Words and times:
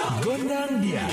Gondang 0.00 0.80
dia. 0.80 1.04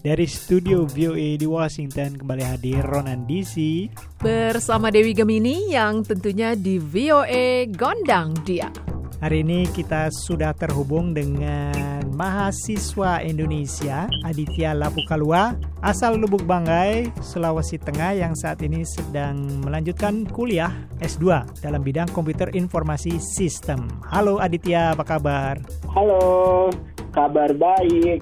Dari 0.00 0.24
studio 0.24 0.88
VOA 0.88 1.36
di 1.36 1.44
Washington 1.44 2.16
kembali 2.16 2.40
hadir 2.48 2.80
Ronan 2.80 3.28
DC. 3.28 3.92
Bersama 4.24 4.88
Dewi 4.88 5.12
Gemini 5.12 5.76
yang 5.76 6.00
tentunya 6.00 6.56
di 6.56 6.80
VOA 6.80 7.68
Gondang 7.68 8.32
Dia. 8.48 8.72
Hari 9.20 9.44
ini 9.44 9.68
kita 9.68 10.08
sudah 10.08 10.56
terhubung 10.56 11.12
dengan 11.12 12.01
mahasiswa 12.12 13.24
Indonesia 13.24 14.06
Aditya 14.22 14.76
Lapukalua 14.76 15.56
asal 15.80 16.20
Lubuk 16.20 16.44
Banggai, 16.44 17.08
Sulawesi 17.24 17.80
Tengah 17.80 18.12
yang 18.14 18.36
saat 18.36 18.60
ini 18.60 18.84
sedang 18.84 19.64
melanjutkan 19.64 20.28
kuliah 20.28 20.70
S2 21.00 21.48
dalam 21.64 21.80
bidang 21.80 22.12
komputer 22.12 22.52
informasi 22.52 23.16
sistem. 23.18 23.88
Halo 24.12 24.38
Aditya, 24.38 24.92
apa 24.92 25.02
kabar? 25.02 25.56
Halo, 25.90 26.68
kabar 27.10 27.50
baik. 27.56 28.20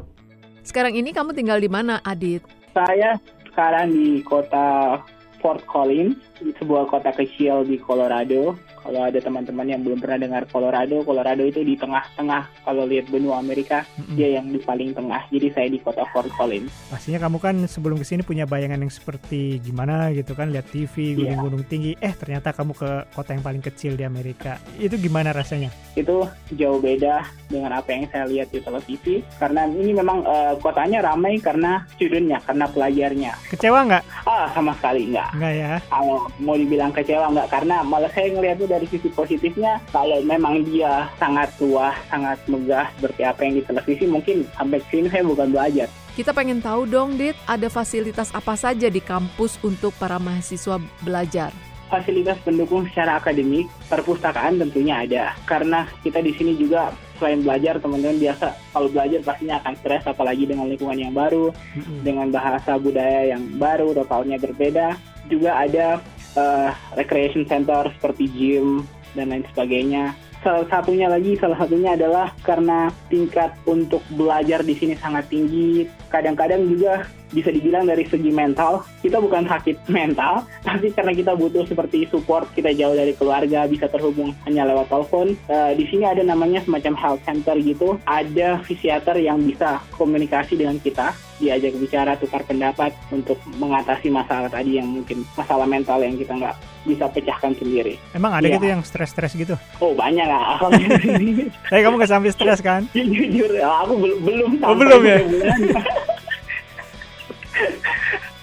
Sekarang 0.63 0.95
ini 0.95 1.11
kamu 1.11 1.35
tinggal 1.35 1.59
di 1.59 1.67
mana, 1.67 1.99
Adit? 2.07 2.47
Saya 2.71 3.19
sekarang 3.51 3.91
di 3.91 4.23
kota 4.23 5.03
Fort 5.41 5.65
Collins, 5.65 6.17
sebuah 6.39 6.87
kota 6.87 7.11
kecil 7.11 7.65
di 7.65 7.77
Colorado. 7.77 8.55
Kalau 8.81 9.05
ada 9.05 9.21
teman-teman 9.21 9.69
yang 9.69 9.81
belum 9.81 10.01
pernah 10.01 10.17
dengar 10.17 10.43
Colorado, 10.49 11.05
Colorado 11.05 11.45
itu 11.45 11.61
di 11.61 11.77
tengah-tengah. 11.77 12.65
Kalau 12.65 12.89
lihat 12.89 13.09
benua 13.09 13.37
Amerika, 13.37 13.85
Mm-mm. 13.97 14.17
dia 14.17 14.41
yang 14.41 14.49
di 14.49 14.57
paling 14.57 14.93
tengah. 14.93 15.21
Jadi 15.29 15.49
saya 15.53 15.69
di 15.69 15.77
kota 15.81 16.05
Fort 16.09 16.29
Collins. 16.33 16.73
Pastinya 16.89 17.21
kamu 17.21 17.37
kan 17.37 17.57
sebelum 17.65 17.97
ke 17.97 18.07
sini 18.07 18.23
punya 18.23 18.45
bayangan 18.45 18.81
yang 18.81 18.93
seperti 18.93 19.61
gimana 19.61 20.09
gitu 20.13 20.33
kan, 20.33 20.49
lihat 20.49 20.69
TV, 20.69 21.13
Iya. 21.13 21.37
gunung-gunung 21.37 21.65
tinggi. 21.69 21.93
Eh 22.01 22.13
ternyata 22.13 22.53
kamu 22.53 22.73
ke 22.73 22.91
kota 23.13 23.37
yang 23.37 23.45
paling 23.45 23.61
kecil 23.61 23.97
di 23.97 24.05
Amerika. 24.05 24.57
Itu 24.77 24.97
gimana 24.97 25.33
rasanya? 25.33 25.69
Itu 25.93 26.25
jauh 26.55 26.81
beda 26.81 27.21
dengan 27.49 27.77
apa 27.77 27.93
yang 27.93 28.09
saya 28.09 28.25
lihat 28.25 28.49
di 28.49 28.61
televisi. 28.61 29.21
Karena 29.37 29.69
ini 29.69 29.93
memang 29.93 30.25
eh, 30.25 30.55
kotanya 30.57 31.05
ramai 31.05 31.37
karena 31.37 31.85
studentnya, 31.93 32.41
karena 32.45 32.65
pelajarnya. 32.65 33.33
Kecewa 33.53 33.81
nggak? 33.85 34.05
Ah, 34.41 34.49
sama 34.57 34.73
sekali 34.73 35.05
enggak. 35.13 35.37
Nggak 35.37 35.53
ya? 35.53 35.75
kalau 35.93 36.25
mau 36.41 36.57
dibilang 36.57 36.89
kecewa 36.97 37.29
nggak 37.29 37.53
karena 37.53 37.85
malah 37.85 38.09
saya 38.17 38.33
ngelihat 38.33 38.57
tuh 38.57 38.71
dari 38.73 38.87
sisi 38.89 39.13
positifnya 39.13 39.77
kalau 39.93 40.17
memang 40.25 40.65
dia 40.65 41.13
sangat 41.21 41.53
tua 41.61 41.93
sangat 42.09 42.41
megah 42.49 42.89
seperti 42.97 43.21
apa 43.21 43.41
yang 43.45 43.55
di 43.61 43.63
televisi 43.69 44.05
mungkin 44.09 44.49
sampai 44.57 44.81
sini 44.89 45.13
saya 45.13 45.29
bukan 45.29 45.53
belajar 45.53 45.89
Kita 46.11 46.35
pengen 46.35 46.59
tahu 46.59 46.91
dong, 46.91 47.17
Dit, 47.21 47.39
ada 47.47 47.71
fasilitas 47.71 48.35
apa 48.35 48.59
saja 48.59 48.91
di 48.91 48.99
kampus 48.99 49.57
untuk 49.63 49.95
para 49.97 50.19
mahasiswa 50.19 50.81
belajar? 51.07 51.55
Fasilitas 51.91 52.39
pendukung 52.47 52.87
secara 52.89 53.19
akademik 53.19 53.67
perpustakaan 53.91 54.63
tentunya 54.63 55.03
ada. 55.03 55.35
Karena 55.45 55.85
kita 56.01 56.23
di 56.23 56.33
sini 56.39 56.55
juga 56.55 56.95
selain 57.21 57.45
belajar 57.45 57.77
teman-teman 57.83 58.17
biasa 58.17 58.57
kalau 58.73 58.89
belajar 58.89 59.21
pastinya 59.21 59.61
akan 59.61 59.75
stres 59.77 60.05
apalagi 60.09 60.49
dengan 60.49 60.71
lingkungan 60.73 60.97
yang 60.97 61.13
baru 61.13 61.53
Mm-mm. 61.53 62.01
dengan 62.01 62.33
bahasa 62.33 62.81
budaya 62.81 63.37
yang 63.37 63.43
baru 63.61 63.93
totalnya 63.93 64.41
berbeda. 64.41 64.97
Juga 65.29 65.61
ada 65.61 66.01
eh, 66.39 66.71
recreation 66.97 67.45
center 67.45 67.93
seperti 67.99 68.31
gym 68.33 68.89
dan 69.13 69.35
lain 69.35 69.45
sebagainya. 69.53 70.17
Salah 70.41 70.65
satunya 70.73 71.05
lagi 71.05 71.37
salah 71.37 71.61
satunya 71.61 71.93
adalah 71.93 72.33
karena 72.41 72.89
tingkat 73.13 73.53
untuk 73.69 74.01
belajar 74.17 74.65
di 74.65 74.73
sini 74.73 74.97
sangat 74.97 75.29
tinggi 75.29 75.85
kadang-kadang 76.11 76.67
juga 76.67 76.93
bisa 77.31 77.47
dibilang 77.47 77.87
dari 77.87 78.03
segi 78.03 78.27
mental 78.29 78.83
kita 78.99 79.17
bukan 79.17 79.47
sakit 79.47 79.87
mental 79.89 80.43
tapi 80.61 80.91
karena 80.91 81.15
kita 81.15 81.33
butuh 81.33 81.63
seperti 81.63 82.05
support 82.05 82.51
kita 82.51 82.71
jauh 82.73 82.91
dari 82.93 83.15
keluarga 83.15 83.65
bisa 83.65 83.87
terhubung 83.87 84.35
hanya 84.45 84.67
lewat 84.67 84.87
telepon 84.89 85.33
Eh, 85.47 85.73
di 85.73 85.87
sini 85.87 86.05
ada 86.05 86.21
namanya 86.21 86.59
semacam 86.61 86.95
health 86.97 87.23
center 87.23 87.55
gitu 87.57 87.95
ada 88.03 88.59
fisiater 88.61 89.15
yang 89.17 89.39
bisa 89.41 89.79
komunikasi 89.93 90.57
dengan 90.57 90.77
kita 90.77 91.11
diajak 91.39 91.73
bicara 91.73 92.13
tukar 92.15 92.43
pendapat 92.43 92.93
untuk 93.09 93.39
mengatasi 93.55 94.11
masalah 94.11 94.47
tadi 94.47 94.77
yang 94.77 94.91
mungkin 94.91 95.23
masalah 95.33 95.65
mental 95.65 95.97
yang 95.99 96.13
kita 96.15 96.35
nggak 96.35 96.53
bisa 96.83 97.07
pecahkan 97.07 97.55
sendiri 97.55 97.95
Emang 98.11 98.33
ada 98.33 98.45
Iya. 98.45 98.57
gitu 98.57 98.67
yang 98.69 98.83
stres-stres 98.83 99.33
gitu? 99.35 99.55
oh 99.79 99.95
banyak 99.95 100.27
lah 100.27 100.59
Tapi 101.71 101.81
kamu 101.81 101.95
nggak 101.95 102.11
sampai 102.11 102.31
stres 102.31 102.61
kan? 102.61 102.85
jujur 102.97 103.55
aku 103.57 103.95
bel- 103.97 104.21
belum 104.21 104.51
Oh, 104.61 104.75
belum 104.75 105.01
ya? 105.01 105.17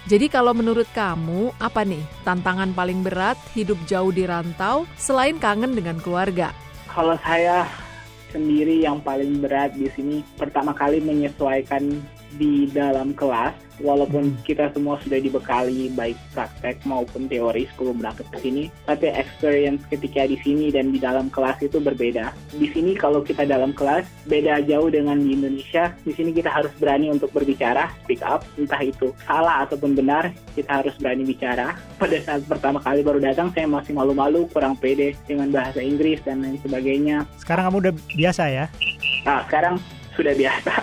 Jadi 0.08 0.32
kalau 0.32 0.56
menurut 0.56 0.88
kamu, 0.96 1.52
apa 1.60 1.84
nih 1.84 2.00
tantangan 2.24 2.72
paling 2.72 3.04
berat 3.04 3.36
hidup 3.52 3.76
jauh 3.84 4.08
di 4.08 4.24
rantau 4.24 4.88
selain 4.96 5.36
kangen 5.36 5.76
dengan 5.76 6.00
keluarga? 6.00 6.56
Kalau 6.88 7.20
saya 7.20 7.68
sendiri 8.32 8.88
yang 8.88 9.04
paling 9.04 9.44
berat 9.44 9.76
di 9.76 9.92
sini 9.92 10.24
pertama 10.40 10.72
kali 10.72 11.04
menyesuaikan 11.04 12.00
di 12.36 12.68
dalam 12.70 13.16
kelas 13.16 13.56
walaupun 13.82 14.34
kita 14.42 14.74
semua 14.74 14.98
sudah 15.06 15.22
dibekali 15.22 15.94
baik 15.94 16.18
praktek 16.34 16.82
maupun 16.84 17.30
teori 17.30 17.70
sebelum 17.74 18.02
berangkat 18.02 18.28
ke 18.34 18.38
sini 18.42 18.64
tapi 18.90 19.14
experience 19.14 19.86
ketika 19.88 20.26
di 20.26 20.38
sini 20.42 20.74
dan 20.74 20.90
di 20.90 21.00
dalam 21.00 21.30
kelas 21.30 21.62
itu 21.62 21.78
berbeda. 21.78 22.34
Di 22.58 22.68
sini 22.74 22.98
kalau 22.98 23.22
kita 23.22 23.46
dalam 23.46 23.74
kelas 23.74 24.06
beda 24.26 24.66
jauh 24.66 24.90
dengan 24.90 25.22
di 25.22 25.38
Indonesia. 25.38 25.94
Di 26.02 26.14
sini 26.14 26.34
kita 26.34 26.50
harus 26.50 26.74
berani 26.82 27.14
untuk 27.14 27.30
berbicara 27.32 27.90
speak 28.04 28.22
up 28.26 28.44
entah 28.58 28.82
itu 28.82 29.14
salah 29.26 29.66
ataupun 29.66 29.94
benar 29.94 30.34
kita 30.58 30.84
harus 30.84 30.96
berani 30.98 31.24
bicara. 31.24 31.78
Pada 32.02 32.18
saat 32.22 32.42
pertama 32.50 32.82
kali 32.82 33.06
baru 33.06 33.22
datang 33.22 33.54
saya 33.54 33.70
masih 33.70 33.94
malu-malu 33.94 34.50
kurang 34.50 34.78
pede 34.78 35.14
dengan 35.30 35.54
bahasa 35.54 35.80
Inggris 35.82 36.22
dan 36.26 36.42
lain 36.42 36.58
sebagainya. 36.62 37.30
Sekarang 37.38 37.70
kamu 37.70 37.78
udah 37.88 37.94
biasa 38.18 38.44
ya? 38.50 38.66
Nah, 39.28 39.44
sekarang 39.46 39.76
sudah 40.16 40.34
biasa. 40.34 40.74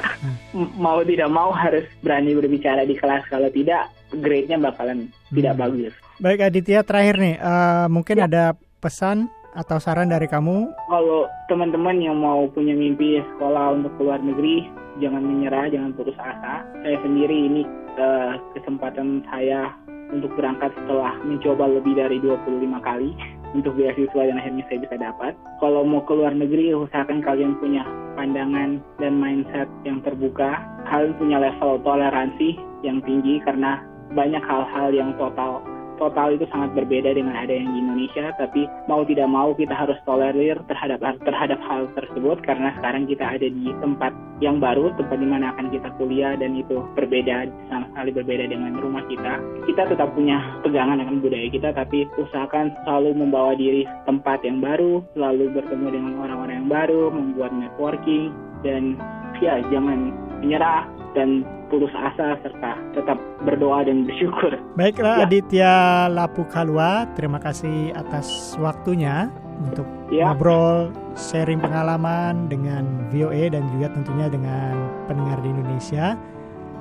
Mau 0.55 1.03
tidak 1.03 1.29
mau 1.29 1.51
harus 1.51 1.83
berani 1.99 2.33
berbicara 2.33 2.87
di 2.87 2.95
kelas. 2.95 3.27
Kalau 3.27 3.51
tidak, 3.51 3.91
grade-nya 4.15 4.57
bakalan 4.57 5.11
tidak 5.29 5.55
Hmm. 5.55 5.63
bagus. 5.67 5.93
Baik 6.17 6.47
Aditya, 6.47 6.81
terakhir 6.81 7.19
nih, 7.19 7.35
eh, 7.37 7.87
mungkin 7.91 8.17
Ya. 8.17 8.25
ada 8.25 8.45
pesan 8.79 9.27
atau 9.53 9.79
saran 9.79 10.07
dari 10.07 10.27
kamu? 10.27 10.71
Kalau 10.87 11.27
teman-teman 11.47 11.99
yang 11.99 12.15
mau 12.15 12.47
punya 12.47 12.71
mimpi 12.73 13.19
sekolah 13.35 13.75
untuk 13.75 13.91
keluar 13.99 14.19
negeri, 14.19 14.71
jangan 14.97 15.23
menyerah, 15.23 15.67
jangan 15.69 15.91
putus 15.93 16.15
asa. 16.17 16.63
Saya 16.81 16.99
sendiri 17.03 17.35
ini 17.35 17.63
eh, 17.95 18.33
kesempatan 18.55 19.23
saya 19.25 19.71
untuk 20.11 20.35
berangkat 20.35 20.75
setelah 20.75 21.15
mencoba 21.23 21.67
lebih 21.69 21.95
dari 21.95 22.19
25 22.19 22.79
kali 22.79 23.15
untuk 23.55 23.79
beasiswa 23.79 24.23
dan 24.27 24.37
akhirnya 24.37 24.67
saya 24.67 24.79
bisa 24.83 24.97
dapat. 24.99 25.33
Kalau 25.63 25.87
mau 25.87 26.03
keluar 26.05 26.35
negeri, 26.35 26.75
usahakan 26.75 27.23
kalian 27.23 27.57
punya 27.63 27.87
pandangan 28.19 28.83
dan 28.99 29.15
mindset 29.17 29.71
yang 29.87 30.03
terbuka. 30.03 30.59
Kalian 30.91 31.15
punya 31.17 31.39
level 31.41 31.81
toleransi 31.87 32.59
yang 32.83 33.01
tinggi 33.07 33.41
karena 33.47 33.81
banyak 34.13 34.43
hal-hal 34.45 34.93
yang 34.93 35.17
total 35.17 35.65
total 35.97 36.35
itu 36.35 36.47
sangat 36.51 36.75
berbeda 36.75 37.15
dengan 37.15 37.39
ada 37.39 37.55
yang 37.55 37.71
di 37.71 37.79
Indonesia 37.79 38.35
tapi 38.37 38.67
mau 38.91 39.07
tidak 39.07 39.31
mau 39.31 39.55
kita 39.55 39.73
harus 39.73 39.99
tolerir 40.03 40.59
terhadap 40.67 40.99
terhadap 41.23 41.61
hal 41.65 41.87
tersebut 41.95 42.43
karena 42.43 42.75
sekarang 42.79 43.07
kita 43.07 43.25
ada 43.25 43.47
di 43.47 43.71
tempat 43.79 44.13
yang 44.43 44.59
baru 44.59 44.91
tempat 44.99 45.19
di 45.21 45.29
mana 45.29 45.55
akan 45.55 45.71
kita 45.71 45.89
kuliah 45.95 46.35
dan 46.35 46.59
itu 46.59 46.83
berbeda 46.99 47.47
sama 47.71 47.87
sekali 47.95 48.11
berbeda 48.11 48.45
dengan 48.51 48.75
rumah 48.79 49.05
kita. 49.07 49.39
Kita 49.67 49.83
tetap 49.91 50.11
punya 50.15 50.43
pegangan 50.67 50.99
dengan 50.99 51.23
budaya 51.23 51.49
kita 51.51 51.71
tapi 51.75 52.09
usahakan 52.19 52.75
selalu 52.83 53.11
membawa 53.15 53.55
diri 53.55 53.87
ke 53.87 54.03
tempat 54.11 54.43
yang 54.43 54.59
baru 54.59 55.03
selalu 55.15 55.45
bertemu 55.55 55.87
dengan 55.91 56.13
orang-orang 56.19 56.55
yang 56.65 56.71
baru 56.71 57.03
membuat 57.15 57.51
networking 57.55 58.35
dan 58.67 58.99
ya 59.39 59.61
jangan 59.71 60.11
menyerah 60.43 60.87
dan 61.15 61.47
putus 61.71 61.91
asa 61.95 62.37
serta 62.43 62.77
tetap 62.93 63.19
berdoa 63.47 63.87
dan 63.87 64.05
bersyukur. 64.05 64.55
Baiklah 64.75 65.25
Ya. 65.25 65.27
Aditya 65.31 65.75
Lapukalua, 66.11 67.07
terima 67.15 67.39
kasih 67.39 67.95
atas 67.95 68.59
waktunya 68.59 69.31
untuk 69.63 69.87
ya 70.11 70.35
ngobrol, 70.35 70.91
sharing 71.15 71.63
pengalaman 71.63 72.51
dengan 72.51 72.85
VOA 73.15 73.53
dan 73.55 73.67
juga 73.75 73.93
tentunya 73.95 74.27
dengan 74.27 74.75
pendengar 75.07 75.39
di 75.43 75.49
Indonesia. 75.55 76.19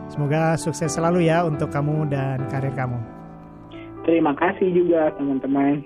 Semoga 0.09 0.59
sukses 0.59 0.93
selalu 0.93 1.29
ya 1.29 1.45
untuk 1.45 1.71
kamu 1.71 2.09
dan 2.11 2.43
karir 2.49 2.73
kamu. 2.73 2.99
terima 4.03 4.35
kasih 4.35 4.67
juga 4.67 5.15
teman-teman 5.15 5.79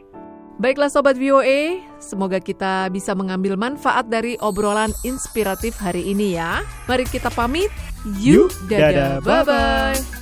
Baiklah 0.58 0.90
Sobat 0.90 1.22
VOA, 1.22 1.86
semoga 2.02 2.42
kita 2.42 2.90
bisa 2.90 3.14
mengambil 3.14 3.54
manfaat 3.54 4.10
dari 4.10 4.42
obrolan 4.42 4.90
inspiratif 5.06 5.78
hari 5.78 6.10
ini 6.10 6.34
ya. 6.34 6.66
Mari 6.90 7.06
kita 7.06 7.30
pamit. 7.30 7.70
Yuk, 8.18 8.50
dadah, 8.66 9.22
bye-bye. 9.22 10.17